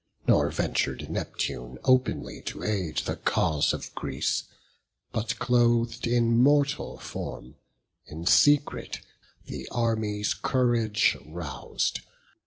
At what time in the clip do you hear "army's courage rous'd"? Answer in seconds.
9.69-11.99